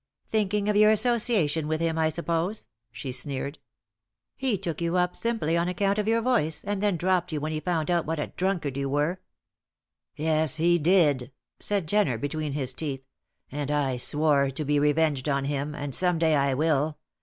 [0.31, 3.59] "Thinking of your association with him, I suppose?" she sneered.
[4.35, 7.51] "He took you up simply on account of your voice, and then dropped you when
[7.51, 9.21] he found out what a drunkard you were."
[10.15, 13.05] "Yes, he did," said Jenner, between his teeth.
[13.51, 16.97] "And I swore to be revenged on him; and some day I will.